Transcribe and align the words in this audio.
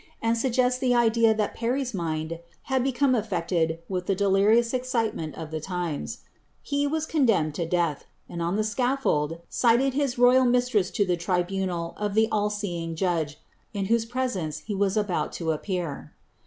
and 0.19 0.35
suggests 0.35 0.79
the 0.79 0.93
idi 0.93 1.29
a 1.29 1.35
tlia". 1.35 1.53
Parry's 1.53 1.93
mind 1.93 2.39
bad 2.67 2.83
become 2.83 3.13
affected 3.13 3.77
with 3.87 4.07
the 4.07 4.15
delirious 4.15 4.73
csciiemcut 4.73 5.35
of 5.35 5.51
the 5.51 6.17
He 6.63 6.87
was 6.87 7.05
condemned 7.05 7.53
to 7.53 7.67
death, 7.67 8.05
and 8.27 8.41
on 8.41 8.55
the 8.55 8.63
scaffold 8.63 9.41
cited 9.47 9.93
his 9.93 10.17
royal 10.17 10.43
mis 10.45 10.71
BLISABBTH. 10.71 10.71
25 10.71 10.71
tress 10.71 10.89
to 10.89 11.05
the 11.05 11.17
tribunal 11.17 11.93
of 11.97 12.15
the 12.15 12.27
all 12.31 12.49
seeing 12.49 12.95
Judge, 12.95 13.37
in 13.75 13.85
whose 13.93 14.05
presence 14.05 14.61
he 14.65 14.73
was 14.73 14.97
ibont 14.97 15.33
to 15.33 15.51
appear.' 15.51 16.11